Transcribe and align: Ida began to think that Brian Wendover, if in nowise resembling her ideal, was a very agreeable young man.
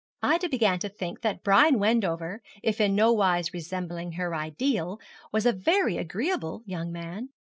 Ida 0.23 0.49
began 0.49 0.79
to 0.79 0.89
think 0.89 1.21
that 1.21 1.43
Brian 1.43 1.77
Wendover, 1.77 2.41
if 2.63 2.81
in 2.81 2.95
nowise 2.95 3.53
resembling 3.53 4.13
her 4.13 4.33
ideal, 4.33 4.99
was 5.31 5.45
a 5.45 5.53
very 5.53 5.97
agreeable 5.97 6.63
young 6.65 6.91
man. 6.91 7.29